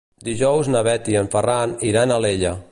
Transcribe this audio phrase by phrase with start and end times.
[0.27, 2.59] Dijous na Bet i en Ferran iran a Alella.